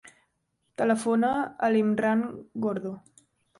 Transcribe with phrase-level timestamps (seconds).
[0.81, 1.29] Telefona
[1.69, 2.25] a l'Imran
[2.67, 2.97] Gordo.